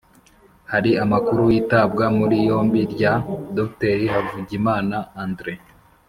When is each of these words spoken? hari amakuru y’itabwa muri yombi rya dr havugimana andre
hari 0.71 0.91
amakuru 1.03 1.41
y’itabwa 1.53 2.05
muri 2.17 2.35
yombi 2.47 2.79
rya 2.93 3.13
dr 3.57 3.95
havugimana 4.11 4.97
andre 5.23 5.53